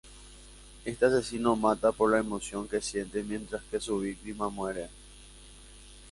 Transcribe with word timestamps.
Este 0.83 1.05
asesino 1.05 1.55
mata 1.55 1.91
por 1.91 2.09
la 2.09 2.17
emoción 2.17 2.67
que 2.67 2.81
siente 2.81 3.21
mientras 3.21 3.61
que 3.69 3.79
su 3.79 3.99
víctima 3.99 4.49
muere. 4.49 4.89